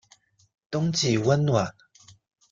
[0.71, 1.75] 冬季温暖。